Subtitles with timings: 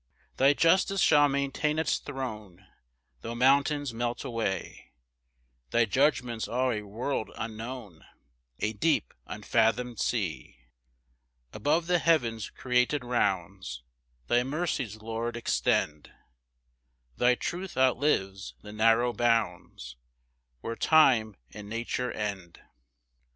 [0.39, 2.65] 4 Thy justice shall maintain its throne,
[3.21, 4.93] Tho' mountains melt away;
[5.69, 8.03] Thy judgments are a world unknown,
[8.61, 10.57] A deep unfathom'd sea.
[11.51, 13.83] 5 Above the heavens' created rounds,
[14.25, 16.11] Thy mercies, Lord, extend;
[17.17, 19.97] Thy truth outlives the narrow bounds,
[20.61, 22.59] Where time and nature end.